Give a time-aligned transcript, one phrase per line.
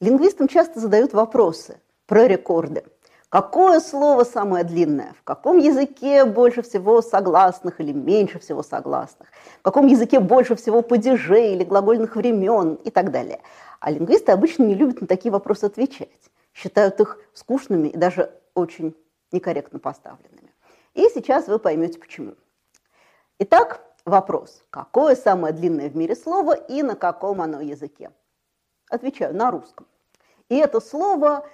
[0.00, 2.84] Лингвистам часто задают вопросы про рекорды.
[3.28, 5.12] Какое слово самое длинное?
[5.12, 9.28] В каком языке больше всего согласных или меньше всего согласных?
[9.58, 13.40] В каком языке больше всего падежей или глагольных времен и так далее?
[13.78, 16.08] А лингвисты обычно не любят на такие вопросы отвечать.
[16.54, 18.96] Считают их скучными и даже очень
[19.32, 20.54] некорректно поставленными.
[20.94, 22.36] И сейчас вы поймете почему.
[23.38, 24.62] Итак, вопрос.
[24.70, 28.10] Какое самое длинное в мире слово и на каком оно языке?
[28.90, 29.86] Отвечаю, на русском.
[30.50, 31.48] И это слово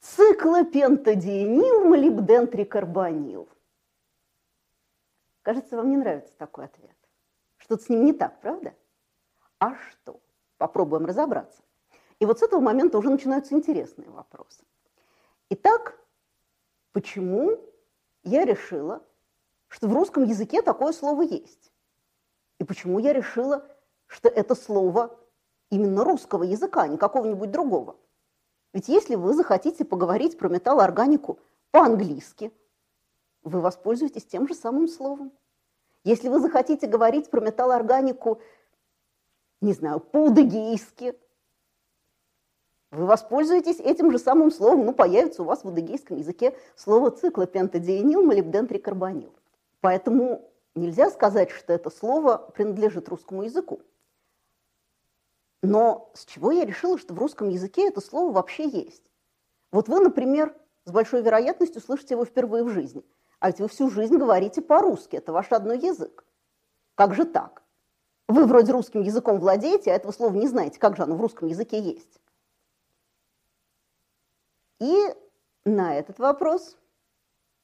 [0.00, 3.46] циклопентадиенил молибден-трикарбонил.
[5.42, 6.96] Кажется, вам не нравится такой ответ.
[7.58, 8.74] Что-то с ним не так, правда?
[9.60, 10.20] А что?
[10.56, 11.62] Попробуем разобраться.
[12.20, 14.64] И вот с этого момента уже начинаются интересные вопросы.
[15.50, 15.98] Итак,
[16.92, 17.60] почему
[18.22, 19.04] я решила,
[19.68, 21.70] что в русском языке такое слово есть?
[22.58, 23.68] И почему я решила,
[24.06, 25.20] что это слово
[25.68, 27.96] именно русского языка, а не какого-нибудь другого?
[28.72, 31.38] Ведь если вы захотите поговорить про металлоорганику
[31.70, 32.52] по-английски,
[33.42, 35.32] вы воспользуетесь тем же самым словом.
[36.04, 38.40] Если вы захотите говорить про металлоорганику,
[39.60, 41.18] не знаю, по-удыгейски,
[42.90, 48.22] вы воспользуетесь этим же самым словом, ну, появится у вас в удыгейском языке слово циклопентадиенил
[48.22, 49.34] молибден-трикарбонил.
[49.80, 53.80] Поэтому нельзя сказать, что это слово принадлежит русскому языку.
[55.62, 59.10] Но с чего я решила, что в русском языке это слово вообще есть?
[59.72, 63.04] Вот вы, например, с большой вероятностью слышите его впервые в жизни.
[63.40, 66.24] А ведь вы всю жизнь говорите по-русски, это ваш родной язык.
[66.94, 67.62] Как же так?
[68.26, 71.48] Вы вроде русским языком владеете, а этого слова не знаете, как же оно в русском
[71.48, 72.20] языке есть.
[74.80, 75.14] И
[75.64, 76.76] на этот вопрос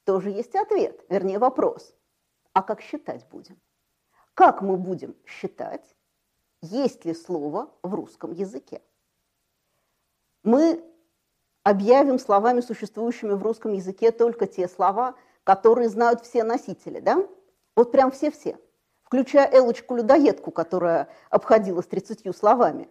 [0.05, 1.95] тоже есть ответ, вернее вопрос.
[2.53, 3.61] А как считать будем?
[4.35, 5.95] Как мы будем считать,
[6.65, 8.81] есть ли слово в русском языке.
[10.43, 10.83] Мы
[11.63, 15.15] объявим словами, существующими в русском языке, только те слова,
[15.45, 17.27] которые знают все носители, да?
[17.77, 18.59] Вот прям все-все,
[19.03, 22.89] включая Элочку-людоедку, которая обходила с 30 словами,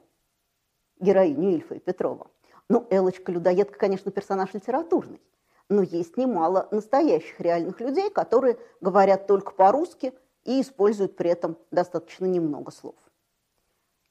[1.00, 2.28] героиню Ильфа и Петрова.
[2.70, 5.22] Ну, Элочка-людоедка, конечно, персонаж литературный,
[5.70, 10.14] но есть немало настоящих реальных людей, которые говорят только по-русски
[10.44, 12.96] и используют при этом достаточно немного слов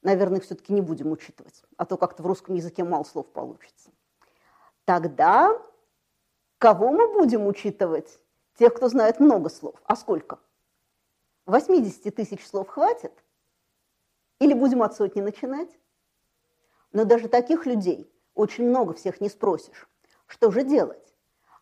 [0.03, 3.91] наверное, все-таки не будем учитывать, а то как-то в русском языке мало слов получится.
[4.85, 5.61] Тогда
[6.59, 8.21] кого мы будем учитывать?
[8.59, 9.77] Тех, кто знает много слов.
[9.85, 10.39] А сколько?
[11.47, 13.13] 80 тысяч слов хватит?
[14.39, 15.71] Или будем от сотни начинать?
[16.93, 19.89] Но даже таких людей очень много всех не спросишь.
[20.27, 21.15] Что же делать?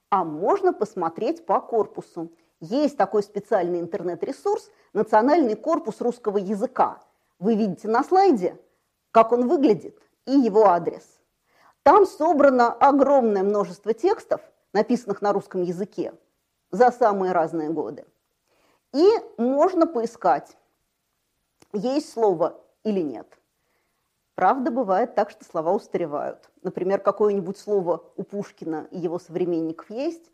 [0.09, 2.33] А можно посмотреть по корпусу.
[2.59, 7.01] Есть такой специальный интернет-ресурс «Национальный корпус русского языка»,
[7.41, 8.56] вы видите на слайде,
[9.11, 11.21] как он выглядит и его адрес.
[11.83, 14.43] Там собрано огромное множество текстов,
[14.73, 16.15] написанных на русском языке
[16.71, 18.05] за самые разные годы.
[18.93, 19.09] И
[19.39, 20.56] можно поискать,
[21.73, 23.27] есть слово или нет.
[24.34, 26.51] Правда, бывает так, что слова устаревают.
[26.62, 30.31] Например, какое-нибудь слово у Пушкина и его современников есть,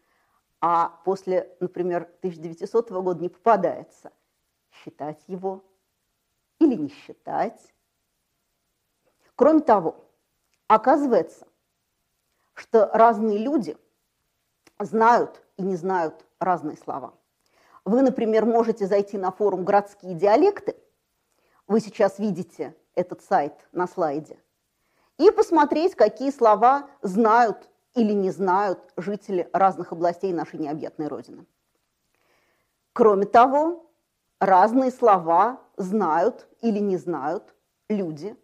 [0.61, 4.13] а после, например, 1900 года не попадается.
[4.71, 5.65] Считать его
[6.59, 7.73] или не считать.
[9.35, 10.05] Кроме того,
[10.67, 11.47] оказывается,
[12.55, 13.77] что разные люди
[14.79, 17.15] знают и не знают разные слова.
[17.85, 20.77] Вы, например, можете зайти на форум «Городские диалекты»,
[21.67, 24.39] вы сейчас видите этот сайт на слайде,
[25.19, 31.47] и посмотреть, какие слова знают или не знают жители разных областей нашей необъятной Родины.
[32.93, 33.91] Кроме того,
[34.39, 37.55] разные слова знают или не знают
[37.89, 38.37] люди,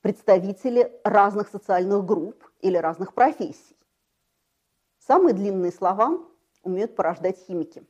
[0.00, 3.76] представители разных социальных групп или разных профессий.
[4.98, 6.18] Самые длинные слова
[6.62, 7.86] умеют порождать химики.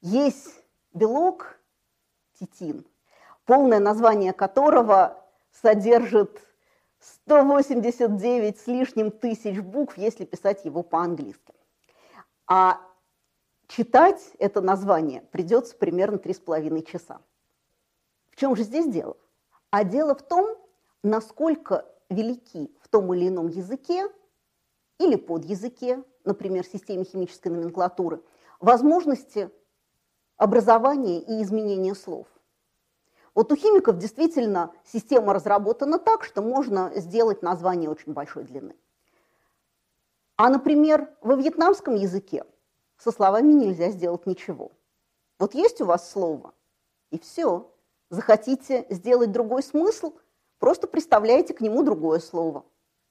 [0.00, 1.58] Есть белок
[2.38, 2.86] титин,
[3.44, 6.40] полное название которого содержит
[6.98, 11.54] 189 с лишним тысяч букв, если писать его по-английски.
[12.46, 12.80] А
[13.70, 17.20] читать это название придется примерно 3,5 часа.
[18.30, 19.16] В чем же здесь дело?
[19.70, 20.56] А дело в том,
[21.02, 24.08] насколько велики в том или ином языке
[24.98, 28.22] или подязыке, например, системе химической номенклатуры,
[28.58, 29.50] возможности
[30.36, 32.26] образования и изменения слов.
[33.34, 38.74] Вот у химиков действительно система разработана так, что можно сделать название очень большой длины.
[40.36, 42.44] А, например, во вьетнамском языке
[43.00, 44.70] со словами нельзя сделать ничего.
[45.38, 46.52] Вот есть у вас слово,
[47.10, 47.72] и все.
[48.10, 50.14] Захотите сделать другой смысл,
[50.58, 52.64] просто представляете к нему другое слово,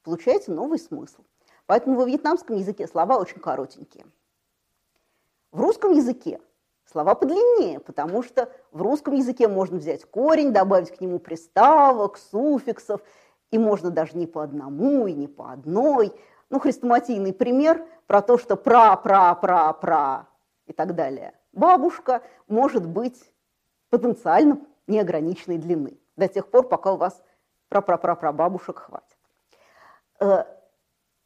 [0.04, 1.24] получаете новый смысл.
[1.66, 4.06] Поэтому во вьетнамском языке слова очень коротенькие.
[5.52, 6.40] В русском языке
[6.86, 13.02] слова подлиннее, потому что в русском языке можно взять корень, добавить к нему приставок, суффиксов,
[13.52, 16.14] и можно даже не по одному и не по одной.
[16.50, 20.28] Ну, хрестоматийный пример про то, что пра-пра-пра-пра
[20.66, 21.34] и так далее.
[21.52, 23.32] Бабушка может быть
[23.90, 27.22] потенциально неограниченной длины до тех пор, пока у вас
[27.70, 29.18] пра-пра-пра-пра бабушек хватит.
[30.20, 30.44] Э,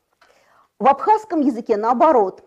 [0.78, 2.44] В абхазском языке наоборот.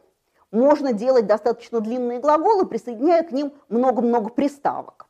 [0.51, 5.07] Можно делать достаточно длинные глаголы, присоединяя к ним много-много приставок.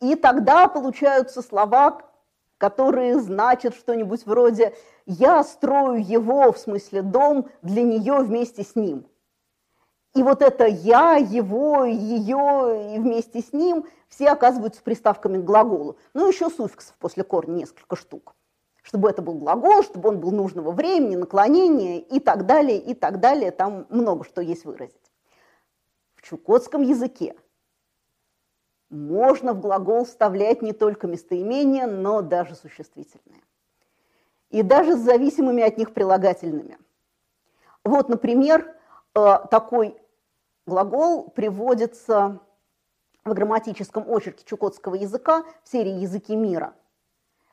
[0.00, 2.02] И тогда получаются слова,
[2.60, 4.74] которые значат что-нибудь вроде
[5.06, 9.06] «я строю его, в смысле дом, для нее вместе с ним».
[10.14, 15.96] И вот это «я», «его», «ее» и вместе с ним все оказываются приставками к глаголу.
[16.12, 18.34] Ну, еще суффиксов после корня несколько штук
[18.82, 23.20] чтобы это был глагол, чтобы он был нужного времени, наклонения и так далее, и так
[23.20, 23.50] далее.
[23.50, 24.96] Там много что есть выразить.
[26.14, 27.36] В чукотском языке
[28.90, 33.42] можно в глагол вставлять не только местоимения, но даже существительные.
[34.50, 36.76] И даже с зависимыми от них прилагательными.
[37.84, 38.74] Вот, например,
[39.14, 39.96] э, такой
[40.66, 42.40] глагол приводится
[43.24, 46.74] в грамматическом очерке чукотского языка в серии «Языки мира».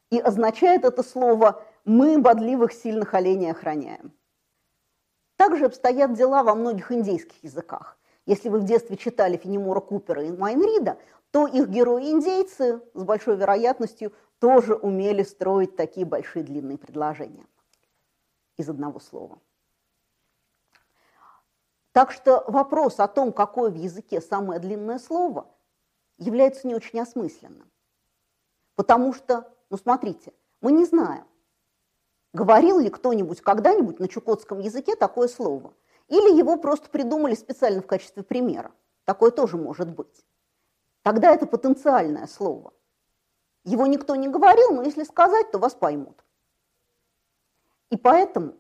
[0.10, 4.12] И означает это слово «мы бодливых сильных оленей охраняем».
[5.36, 7.98] Также обстоят дела во многих индейских языках.
[8.26, 10.98] Если вы в детстве читали Фенемора Купера и Майнрида,
[11.32, 17.46] то их герои-индейцы с большой вероятностью тоже умели строить такие большие длинные предложения
[18.56, 19.40] из одного слова.
[21.92, 25.48] Так что вопрос о том, какое в языке самое длинное слово,
[26.18, 27.72] является не очень осмысленным.
[28.76, 31.26] Потому что ну смотрите, мы не знаем,
[32.34, 35.74] говорил ли кто-нибудь когда-нибудь на чукотском языке такое слово.
[36.08, 38.72] Или его просто придумали специально в качестве примера.
[39.04, 40.26] Такое тоже может быть.
[41.08, 42.74] Тогда это потенциальное слово.
[43.64, 46.22] Его никто не говорил, но если сказать, то вас поймут.
[47.90, 48.56] И поэтому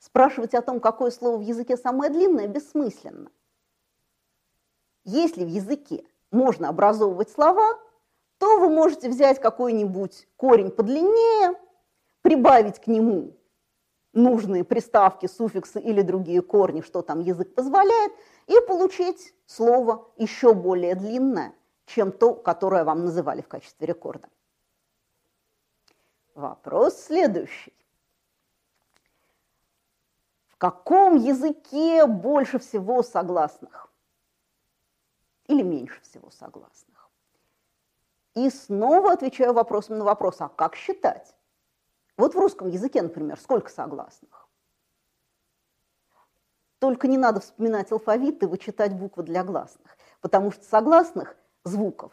[0.00, 3.30] спрашивать о том, какое слово в языке самое длинное, бессмысленно.
[5.04, 7.78] Если в языке можно образовывать слова,
[8.38, 11.54] то вы можете взять какой-нибудь корень подлиннее,
[12.22, 13.36] прибавить к нему
[14.12, 18.10] нужные приставки, суффиксы или другие корни, что там язык позволяет,
[18.48, 21.54] и получить слово еще более длинное,
[21.86, 24.28] чем то, которое вам называли в качестве рекорда.
[26.34, 27.72] Вопрос следующий.
[30.48, 33.92] В каком языке больше всего согласных?
[35.46, 37.10] Или меньше всего согласных?
[38.34, 41.34] И снова отвечаю вопросом на вопрос, а как считать?
[42.16, 44.48] Вот в русском языке, например, сколько согласных?
[46.78, 52.12] Только не надо вспоминать алфавит и вычитать буквы для гласных, потому что согласных звуков,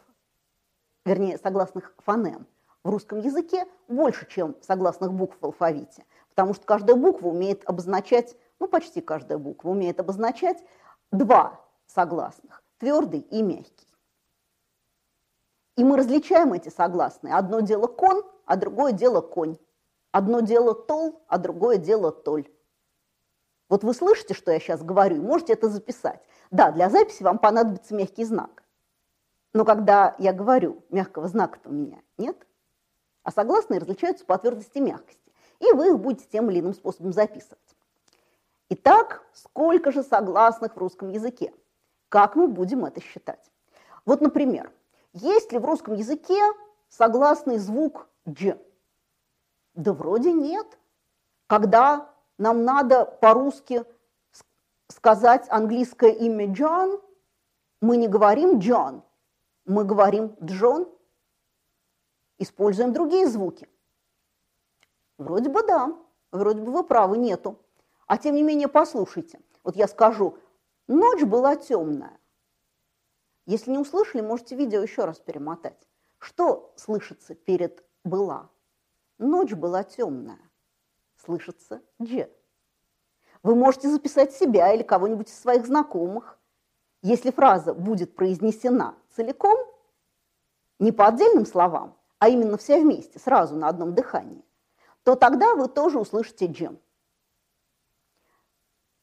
[1.04, 2.46] вернее, согласных фонем
[2.82, 8.36] в русском языке больше, чем согласных букв в алфавите, потому что каждая буква умеет обозначать,
[8.58, 10.64] ну почти каждая буква умеет обозначать
[11.10, 13.86] два согласных, твердый и мягкий.
[15.76, 17.34] И мы различаем эти согласные.
[17.34, 19.56] Одно дело кон, а другое дело конь.
[20.10, 22.50] Одно дело тол, а другое дело толь.
[23.70, 26.20] Вот вы слышите, что я сейчас говорю, и можете это записать.
[26.50, 28.61] Да, для записи вам понадобится мягкий знак.
[29.54, 32.46] Но когда я говорю, мягкого знака-то у меня нет,
[33.22, 37.76] а согласные различаются по твердости мягкости, и вы их будете тем или иным способом записывать.
[38.70, 41.52] Итак, сколько же согласных в русском языке?
[42.08, 43.50] Как мы будем это считать?
[44.06, 44.72] Вот, например,
[45.12, 46.40] есть ли в русском языке
[46.88, 48.56] согласный звук «дж»?
[49.74, 50.66] Да вроде нет.
[51.46, 53.84] Когда нам надо по-русски
[54.88, 57.00] сказать английское имя Джон,
[57.80, 59.02] мы не говорим Джон,
[59.64, 60.88] мы говорим Джон,
[62.38, 63.68] используем другие звуки.
[65.18, 65.96] Вроде бы да,
[66.32, 67.58] вроде бы вы правы, нету.
[68.06, 69.40] А тем не менее, послушайте.
[69.62, 70.38] Вот я скажу,
[70.88, 72.18] ночь была темная.
[73.46, 75.88] Если не услышали, можете видео еще раз перемотать.
[76.18, 78.50] Что слышится перед «была»?
[79.18, 80.38] Ночь была темная.
[81.16, 82.30] Слышится «дже».
[83.42, 86.38] Вы можете записать себя или кого-нибудь из своих знакомых.
[87.02, 89.58] Если фраза будет произнесена целиком,
[90.78, 94.44] не по отдельным словам, а именно все вместе, сразу на одном дыхании,
[95.04, 96.78] то тогда вы тоже услышите джем.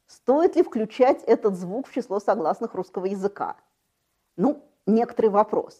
[0.08, 3.58] Стоит ли включать этот звук в число согласных русского языка?
[4.38, 5.80] Ну, некоторый вопрос.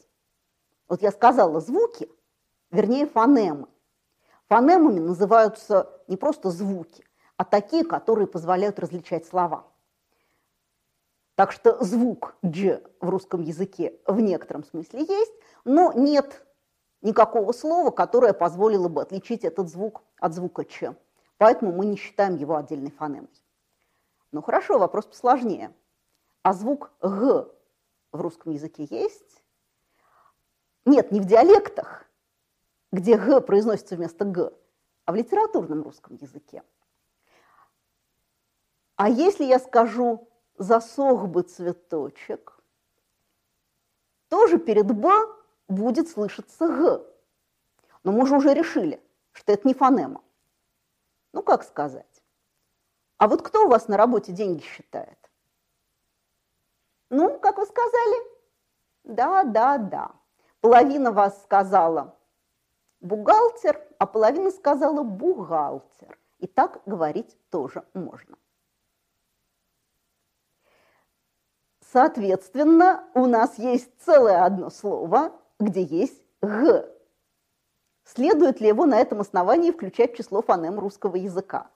[0.88, 2.10] Вот я сказала звуки,
[2.72, 3.68] вернее фонемы.
[4.48, 7.06] Фонемами называются не просто звуки,
[7.38, 9.68] а такие, которые позволяют различать слова.
[11.40, 15.32] Так что звук «дж» в русском языке в некотором смысле есть,
[15.64, 16.46] но нет
[17.02, 20.98] никакого слова, которое позволило бы отличить этот звук от звука «ч».
[21.38, 23.32] Поэтому мы не считаем его отдельной фонемой.
[24.34, 25.74] Ну хорошо, вопрос посложнее.
[26.44, 27.48] А звук «г»
[28.12, 29.42] в русском языке есть?
[30.84, 32.06] Нет, не в диалектах,
[32.92, 34.52] где «г» произносится вместо «г»,
[35.06, 36.64] а в литературном русском языке.
[38.98, 40.29] А если я скажу
[40.60, 42.60] «засох бы цветочек»,
[44.30, 45.10] тоже перед «б»
[45.68, 47.06] будет слышаться «г».
[48.04, 50.22] Но мы же уже решили, что это не фонема.
[51.34, 52.24] Ну, как сказать?
[53.18, 55.18] А вот кто у вас на работе деньги считает?
[57.10, 58.40] Ну, как вы сказали?
[59.04, 60.12] Да, да, да.
[60.62, 62.16] Половина вас сказала
[63.02, 66.18] бухгалтер, а половина сказала бухгалтер.
[66.38, 68.38] И так говорить тоже можно.
[71.92, 76.88] Соответственно, у нас есть целое одно слово, где есть «г».
[78.04, 81.70] Следует ли его на этом основании включать в число фонем русского языка?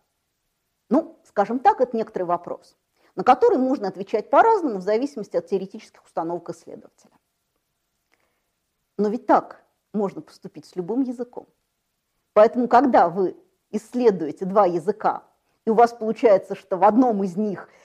[0.89, 2.77] Ну, скажем так, это некоторый вопрос,
[3.15, 7.11] на который можно отвечать по-разному в зависимости от теоретических установок исследователя.
[8.97, 11.47] Но ведь так можно поступить с любым языком.
[12.33, 13.35] Поэтому, когда вы
[13.71, 15.23] исследуете два языка,
[15.65, 17.67] и у вас получается, что в одном из них–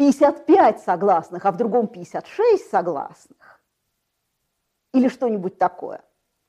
[0.00, 3.60] 55 согласных, а в другом 56 согласных,
[4.94, 6.02] или что-нибудь такое.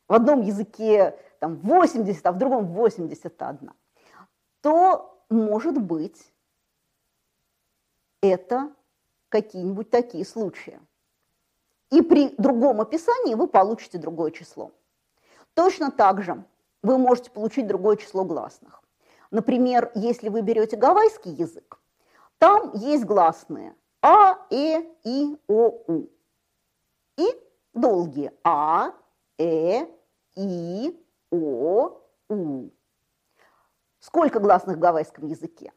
[0.08, 3.74] В одном языке там 80, а в другом 81,
[4.62, 6.32] то, может быть,
[8.22, 8.72] это
[9.28, 10.80] какие-нибудь такие случаи.
[11.90, 14.72] И при другом описании вы получите другое число.
[15.56, 16.42] Точно так же
[16.84, 18.82] вы можете получить другое число гласных.
[19.30, 21.81] Например, если вы берете гавайский язык,
[22.42, 26.08] там есть гласные А, Э, И, О, У.
[27.18, 27.28] И
[27.76, 28.94] долгие А,
[29.38, 29.86] Э,
[30.36, 32.70] И, О, У.
[34.00, 35.72] Сколько гласных в гавайском языке?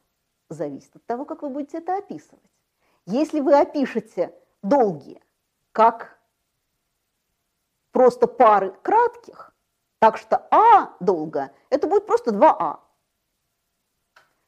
[0.49, 2.43] Зависит от того, как вы будете это описывать.
[3.05, 5.23] Если вы опишете долгие
[5.73, 6.19] как
[7.93, 9.55] просто пары кратких,
[9.99, 12.79] так что А долго, это будет просто 2А.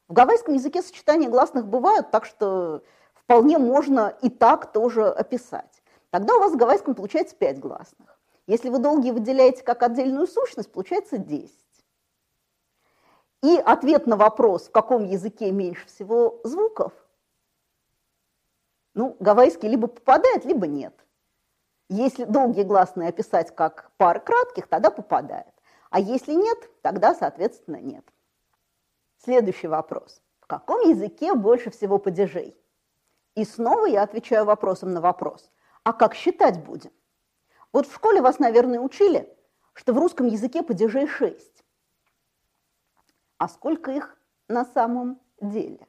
[0.07, 2.83] В гавайском языке сочетания гласных бывают, так что
[3.13, 5.83] вполне можно и так тоже описать.
[6.11, 8.17] Тогда у вас в гавайском получается 5 гласных.
[8.47, 11.53] Если вы долгие выделяете как отдельную сущность, получается 10.
[13.43, 16.93] И ответ на вопрос, в каком языке меньше всего звуков,
[18.93, 20.93] ну, гавайский либо попадает, либо нет.
[21.89, 25.53] Если долгие гласные описать как пары кратких, тогда попадает.
[25.89, 28.03] А если нет, тогда, соответственно, нет.
[29.17, 30.21] Следующий вопрос.
[30.39, 32.55] В каком языке больше всего падежей?
[33.35, 35.51] И снова я отвечаю вопросом на вопрос.
[35.83, 36.91] А как считать будем?
[37.73, 39.35] Вот в школе вас, наверное, учили,
[39.73, 41.63] что в русском языке падежей шесть.
[43.37, 45.85] А сколько их на самом деле?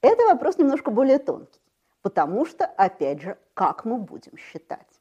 [0.00, 1.60] Это вопрос немножко более тонкий,
[2.00, 5.00] потому что, опять же, как мы будем считать?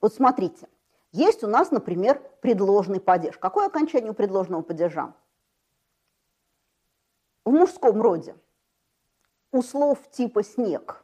[0.00, 0.68] Вот смотрите,
[1.12, 3.36] есть у нас, например, предложный падеж.
[3.36, 5.12] Какое окончание у предложного падежа?
[7.48, 8.36] В мужском роде
[9.52, 11.02] у слов типа «снег».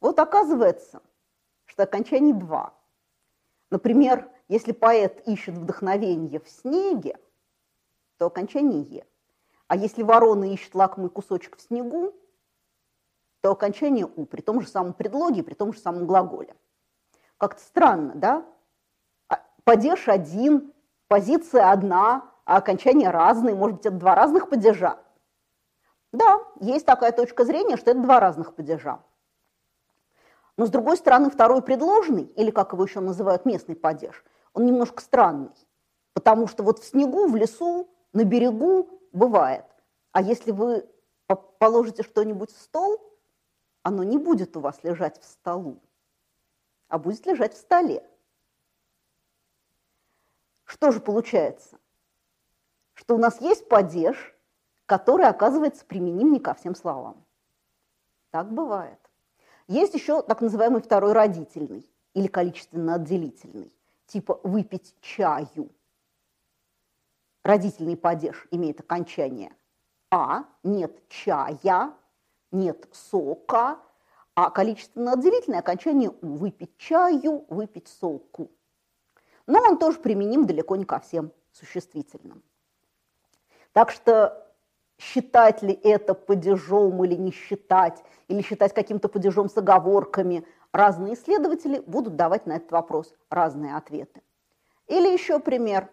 [0.00, 1.02] Вот оказывается,
[1.66, 2.72] что окончаний два.
[3.68, 7.18] Например, если поэт ищет вдохновение в снеге,
[8.16, 9.06] то окончание «е».
[9.66, 12.14] А если ворона ищет лакомый кусочек в снегу,
[13.42, 16.56] то окончание «у» при том же самом предлоге, при том же самом глаголе.
[17.36, 18.46] Как-то странно, да?
[19.28, 20.72] А, падеж один,
[21.08, 23.54] позиция одна, а окончания разные.
[23.54, 24.98] Может быть, это два разных падежа?
[26.12, 29.00] Да, есть такая точка зрения, что это два разных падежа.
[30.56, 34.24] Но, с другой стороны, второй предложенный, или как его еще называют, местный падеж,
[34.54, 35.50] он немножко странный.
[36.14, 39.66] Потому что вот в снегу, в лесу, на берегу бывает.
[40.12, 40.88] А если вы
[41.58, 42.98] положите что-нибудь в стол,
[43.82, 45.82] оно не будет у вас лежать в столу,
[46.88, 48.02] а будет лежать в столе.
[50.64, 51.78] Что же получается?
[53.08, 54.36] Что у нас есть падеж,
[54.84, 57.24] который оказывается применим не ко всем словам.
[58.30, 58.98] Так бывает.
[59.66, 63.72] Есть еще так называемый второй родительный или количественно-отделительный,
[64.08, 65.70] типа выпить чаю.
[67.44, 69.56] Родительный падеж имеет окончание
[70.10, 71.94] «а», нет чая,
[72.50, 73.78] нет сока,
[74.34, 78.50] а количественно-отделительное окончание «у»– выпить чаю, выпить соку.
[79.46, 82.42] Но он тоже применим далеко не ко всем существительным.
[83.72, 84.46] Так что
[84.98, 91.80] считать ли это падежом или не считать, или считать каким-то падежом с оговорками, разные исследователи
[91.80, 94.22] будут давать на этот вопрос разные ответы.
[94.86, 95.90] Или еще пример.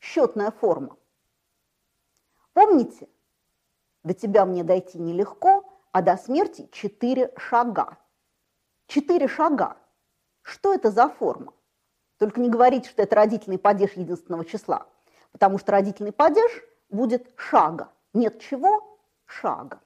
[0.00, 0.96] Счетная форма.
[2.52, 3.08] Помните,
[4.02, 7.98] до тебя мне дойти нелегко, а до смерти четыре шага.
[8.86, 9.76] Четыре шага.
[10.42, 11.54] Что это за форма?
[12.18, 14.86] Только не говорите, что это родительный падеж единственного числа,
[15.34, 17.90] потому что родительный падеж будет шага.
[18.12, 19.00] Нет чего?
[19.26, 19.80] Шага.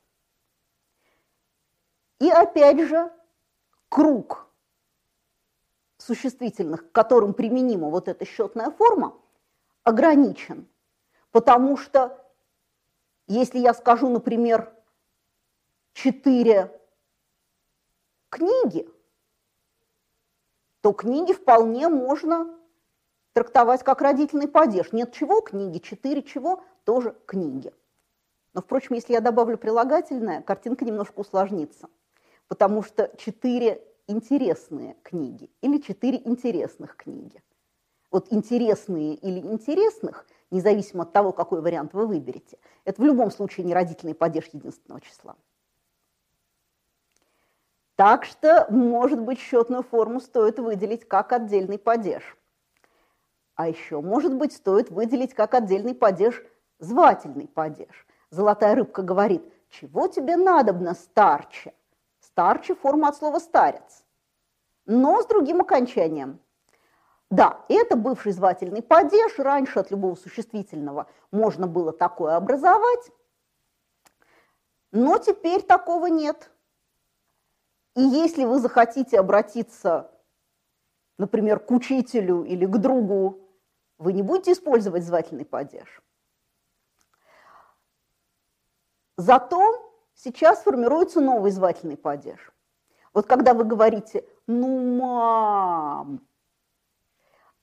[2.19, 3.11] И опять же,
[3.89, 4.47] круг
[5.97, 9.17] существительных, к которым применима вот эта счетная форма,
[9.85, 10.69] ограничен,
[11.31, 12.31] потому что
[13.27, 14.71] если я скажу, например,
[15.95, 16.79] четыре
[18.29, 18.87] книги,
[20.83, 22.58] то книги вполне можно
[23.39, 24.93] трактовать как родительный падеж.
[24.93, 27.73] Нет чего книги, четыре чего, тоже книги.
[28.53, 31.89] Но, впрочем, если я добавлю прилагательное, картинка немножко усложнится,
[32.49, 37.43] потому что четыре интересные книги или четыре интересных книги.
[38.11, 42.59] Вот интересные или интересных– независимо от того, какой вариант вы выберете.
[42.85, 45.37] Это в любом случае не родительный падеж единственного числа.
[47.97, 52.38] Так что, может быть, счетную форму стоит выделить как отдельный падеж.
[53.59, 56.45] А еще, может быть, стоит выделить как отдельный падеж
[56.79, 58.07] звательный падеж.
[58.31, 61.75] Золотая рыбка говорит, чего тебе надобно, старче?
[62.21, 64.05] Старче– форма от слова старец,
[64.87, 66.39] но с другим окончанием–
[67.31, 69.39] да, это бывший звательный падеж.
[69.39, 73.11] Раньше от любого существительного можно было такое образовать,
[74.93, 76.51] но теперь такого нет.
[77.97, 80.13] И если вы захотите обратиться,
[81.19, 83.48] например, к учителю или к другу,
[83.99, 86.03] вы не будете использовать звательный падеж.
[89.17, 89.61] Зато
[90.15, 92.53] сейчас формируется новый звательный падеж.
[93.13, 96.27] Вот когда вы говорите «ну, мам»,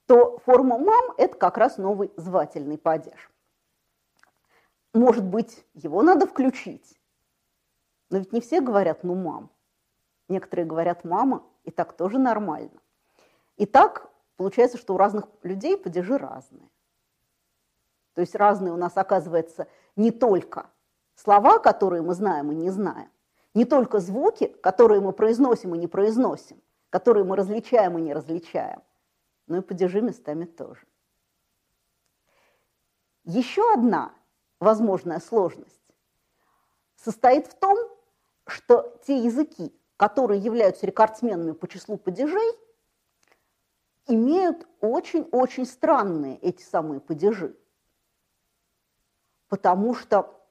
[0.06, 3.32] то форма «мам»– это как раз новый звательный падеж.
[4.94, 7.00] Может быть, его надо включить.
[8.10, 9.50] Но ведь не все говорят «ну, мам».
[10.28, 12.82] Некоторые говорят «мама», и так тоже нормально.
[13.56, 16.70] И так получается, что у разных людей падежи разные.
[18.14, 20.70] То есть разные у нас, оказывается, не только
[21.16, 23.10] слова, которые мы знаем и не знаем,
[23.54, 28.82] не только звуки, которые мы произносим и не произносим, которые мы различаем и не различаем–
[29.48, 30.86] но и падежи местами тоже.
[33.24, 34.14] Еще одна
[34.60, 35.82] возможная сложность
[36.96, 37.78] состоит в том,
[38.48, 42.52] что те языки, которые являются рекордсменами по числу падежей,
[44.08, 47.58] имеют очень-очень странные эти самые падежи.
[49.48, 50.46] Потому что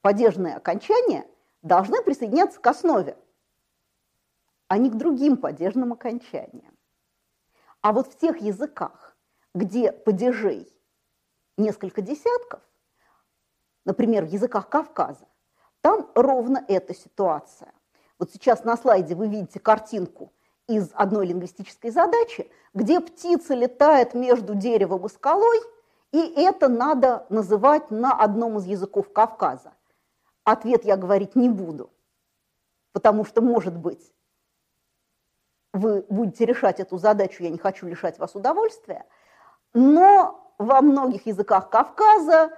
[0.00, 1.26] падежные окончания
[1.62, 3.16] должны присоединяться к основе
[4.68, 6.76] а не к другим падежным окончаниям.
[7.80, 9.16] А вот в тех языках,
[9.54, 10.68] где падежей
[11.56, 12.60] несколько десятков,
[13.84, 15.28] например, в языках Кавказа,
[15.80, 17.72] там ровно эта ситуация.
[18.18, 20.32] Вот сейчас на слайде вы видите картинку
[20.66, 25.60] из одной лингвистической задачи, где птица летает между деревом и скалой,
[26.12, 29.72] И это надо называть на одном из языков Кавказа.
[30.44, 31.90] Ответ я говорить не буду,
[32.92, 34.12] потому что, может быть,
[35.72, 39.06] вы будете решать эту задачу, я не хочу лишать вас удовольствия,
[39.72, 42.56] но во многих языках Кавказа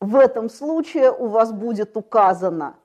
[0.00, 2.76] в этом случае у вас будет указано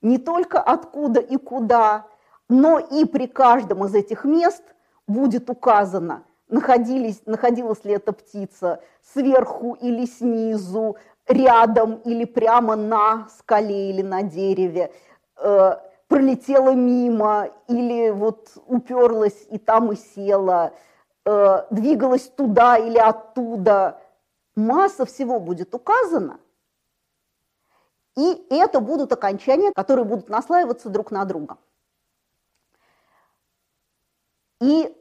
[0.00, 2.06] не только откуда и куда,
[2.48, 4.62] но и при каждом из этих мест
[5.06, 13.90] будет указано, находились, находилась ли эта птица сверху или снизу, рядом или прямо на скале
[13.90, 14.92] или на дереве,
[15.36, 15.76] э,
[16.08, 20.72] пролетела мимо или вот уперлась и там и села,
[21.24, 24.00] э, двигалась туда или оттуда.
[24.54, 26.38] Масса всего будет указана,
[28.16, 31.58] и это будут окончания, которые будут наслаиваться друг на друга.
[34.60, 34.96] И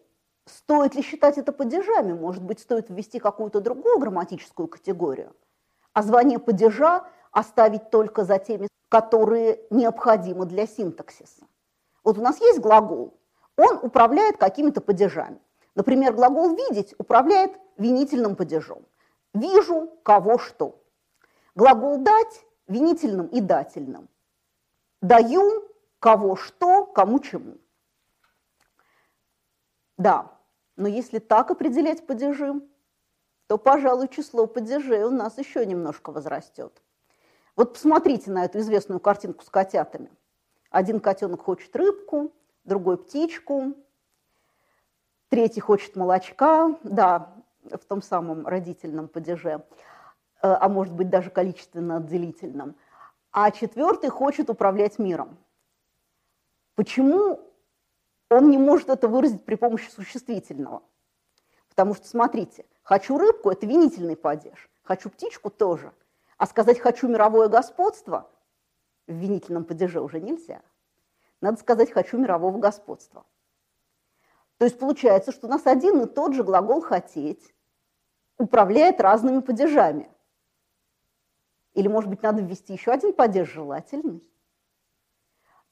[0.45, 2.13] стоит ли считать это падежами?
[2.13, 5.35] Может быть, стоит ввести какую-то другую грамматическую категорию,
[5.93, 11.45] а звание падежа оставить только за теми, которые необходимы для синтаксиса.
[12.03, 13.17] Вот у нас есть глагол,
[13.57, 15.39] он управляет какими-то падежами.
[15.75, 18.85] Например, глагол «видеть» управляет винительным падежом.
[19.33, 20.81] «Вижу кого что».
[21.55, 24.09] Глагол «дать»– винительным и дательным.
[25.01, 25.67] «Даю
[25.99, 27.57] кого что, кому чему».
[29.97, 30.31] Да,
[30.75, 32.61] но если так определять падежи,
[33.47, 36.81] то, пожалуй, число падежей у нас еще немножко возрастет.
[37.55, 40.11] Вот посмотрите на эту известную картинку с котятами.
[40.69, 42.33] Один котенок хочет рыбку,
[42.65, 43.75] другой птичку,
[45.29, 49.61] третий хочет молочка, да, в том самом родительном падеже, э,
[50.41, 52.75] а может быть даже количественно отделительном,
[53.31, 55.37] а четвертый хочет управлять миром.
[56.75, 57.39] Почему
[58.29, 60.83] он не может это выразить при помощи существительного?
[61.69, 65.93] Потому что, смотрите, хочу рыбку– это винительный падеж, хочу птичку– тоже–
[66.37, 68.29] а сказать «хочу мировое господство»
[69.07, 70.61] в винительном падеже уже нельзя.
[71.41, 73.25] Надо сказать «хочу мирового господства».
[74.57, 77.53] То есть получается, что у нас один и тот же глагол «хотеть»
[78.37, 80.09] управляет разными падежами.
[81.73, 84.29] Или, может быть, надо ввести еще один падеж желательный.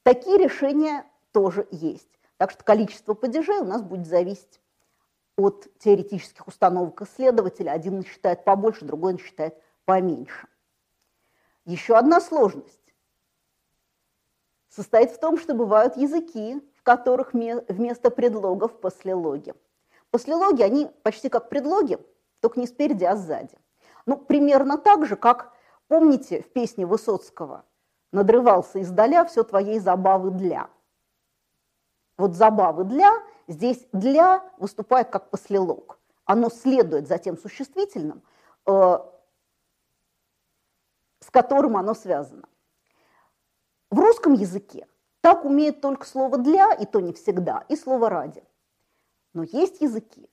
[0.02, 2.08] Такие решения тоже есть.
[2.36, 4.60] Так что количество падежей у нас будет зависеть
[5.36, 7.72] от теоретических установок исследователя.
[7.72, 10.48] Один считает побольше, другой считает поменьше.
[11.64, 12.94] Еще одна сложность
[14.68, 19.54] состоит в том, что бывают языки, в которых вместо предлогов послелоги.
[20.10, 21.98] Послелоги, они почти как предлоги,
[22.40, 23.56] только не спереди, а сзади.
[24.06, 25.52] Ну, примерно так же, как,
[25.88, 27.64] помните, в песне Высоцкого
[28.12, 30.68] «Надрывался издаля все твоей забавы для».
[32.16, 33.12] Вот забавы для,
[33.48, 35.98] здесь для выступает как послелог.
[36.24, 38.22] Оно следует за тем существительным,
[38.66, 38.98] э,
[41.20, 42.48] с которым оно связано.
[43.90, 44.86] В русском языке
[45.20, 48.44] так умеет только слово «для», и то не всегда, и слово «ради».
[49.32, 50.28] Но есть языки,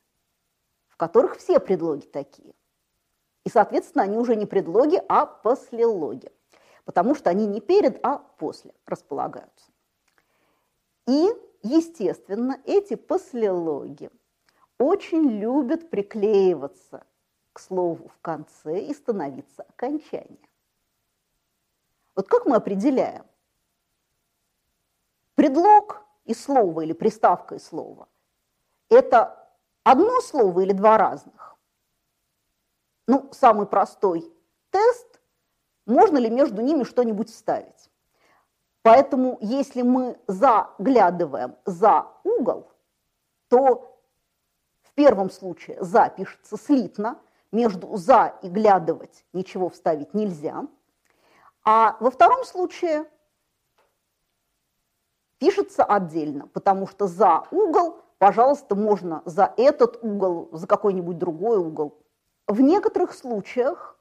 [0.87, 2.53] в которых все предлоги такие.
[3.45, 6.31] И, соответственно, они уже не предлоги, а послелоги,
[6.85, 9.71] потому что они не перед, а после располагаются.
[11.07, 11.29] И,
[11.63, 14.09] естественно, эти послелоги
[14.77, 17.05] очень любят приклеиваться
[17.53, 20.49] к слову в конце и становиться окончанием.
[22.15, 23.25] Вот как мы определяем?
[25.35, 28.07] Предлог и слово или приставка и слово–
[28.89, 29.49] это
[29.83, 31.57] одно слово или два разных?
[33.07, 34.31] Ну, самый простой
[34.69, 35.19] тест–
[35.85, 37.90] можно ли между ними что-нибудь вставить?
[38.83, 42.71] Поэтому если мы заглядываем за угол,
[43.47, 43.99] то
[44.81, 47.19] в первом случае «за» пишется слитно,
[47.51, 50.67] между «за» и «глядывать» ничего вставить нельзя–
[51.63, 53.05] а во втором случае
[55.37, 61.99] пишется отдельно, потому что за угол, пожалуйста, можно за этот угол, за какой-нибудь другой угол.
[62.47, 63.99] В некоторых случаях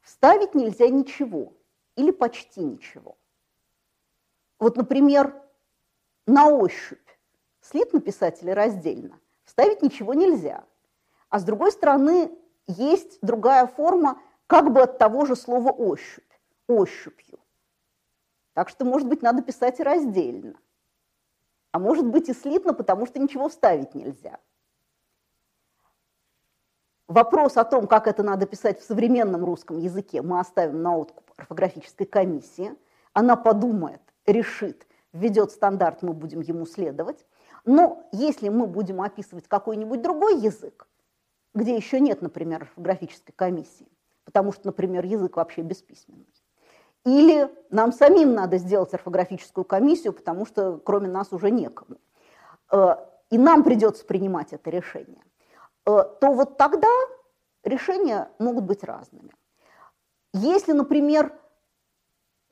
[0.00, 1.52] вставить нельзя ничего
[1.96, 3.16] или почти ничего.
[4.58, 5.34] Вот, например,
[6.26, 6.98] на ощупь
[7.92, 10.64] написать или раздельно, вставить ничего нельзя.
[11.28, 12.30] А с другой стороны,
[12.66, 16.30] есть другая форма– как бы от того же слова ощупь,
[16.68, 17.38] ощупью.
[18.52, 20.58] Так что, может быть, надо писать и раздельно.
[21.72, 24.38] А может быть и слитно, потому что ничего вставить нельзя.
[27.08, 31.32] Вопрос о том, как это надо писать в современном русском языке, мы оставим на откуп
[31.36, 32.74] орфографической комиссии.
[33.12, 37.24] Она подумает, решит, введет стандарт, мы будем ему следовать.
[37.64, 40.88] Но если мы будем описывать какой-нибудь другой язык,
[41.54, 43.88] где еще нет, например, орфографической комиссии,
[44.24, 46.26] потому что, например, язык вообще бесписьменный.
[47.04, 51.98] Или нам самим надо сделать орфографическую комиссию, потому что кроме нас уже некому.
[52.72, 52.96] Э,
[53.30, 55.22] и нам придется принимать это решение.
[55.86, 56.88] Э, то вот тогда
[57.62, 59.34] решения могут быть разными.
[60.32, 61.32] Если, например,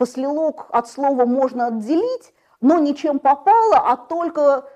[0.02, 4.68] послелог от слова можно отделить, но ничем попало, а только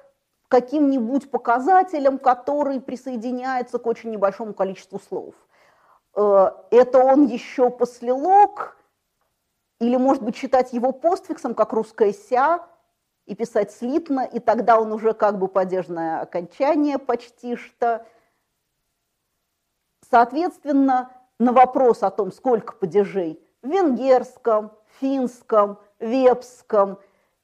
[0.47, 5.35] каким-нибудь показателем, который присоединяется к очень небольшому количеству слов.
[6.15, 8.77] Э, это он еще послелог,
[9.81, 12.65] или, может быть, читать его постфиксом, как русская ся,
[13.25, 18.07] и писать слитно, и тогда он уже как бы падежное окончание почти что.
[20.09, 21.11] Соответственно,
[21.41, 26.99] на вопрос о том, сколько падежей в венгерском, финском, вепском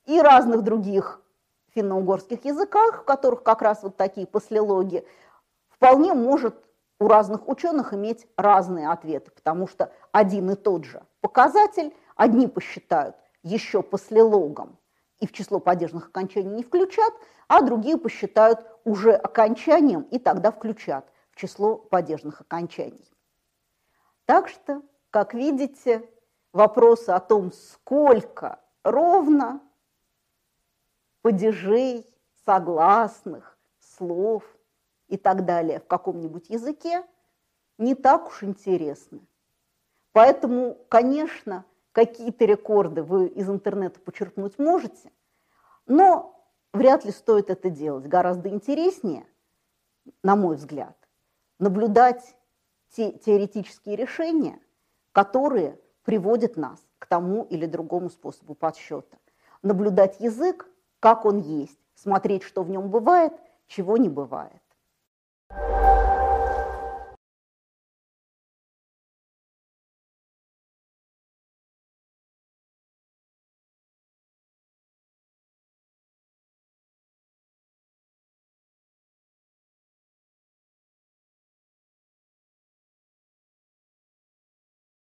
[0.07, 1.21] и разных других
[1.75, 5.07] финно-угорских языках, в которых как раз вот такие послелоги,
[5.69, 6.55] вполне может
[7.01, 13.17] у разных ученых иметь разные ответы, потому что один и тот же показатель одни посчитают
[13.43, 14.79] еще послелогом
[15.19, 17.13] и в число падежных окончаний не включат,
[17.49, 23.11] а другие посчитают уже окончанием и тогда включат в число падежных окончаний.
[24.25, 26.09] Так что, как видите,
[26.53, 29.61] вопросы о том, сколько ровно
[31.23, 32.07] падежей,
[32.45, 34.45] согласных, слов
[35.09, 37.05] и так далее в каком-нибудь языке
[37.79, 39.21] не так уж интересны.
[40.13, 45.11] Поэтому, конечно, какие-то рекорды вы из интернета почерпнуть можете,
[45.87, 48.07] но вряд ли стоит это делать.
[48.07, 49.27] Гораздо интереснее,
[50.23, 50.97] на мой взгляд,
[51.59, 52.37] наблюдать
[52.91, 54.61] те теоретические решения,
[55.13, 59.19] которые приводят нас к тому или другому способу подсчета.
[59.63, 60.69] Наблюдать язык,
[61.01, 63.33] как он есть, смотреть, что в нем бывает,
[63.67, 64.63] чего не бывает.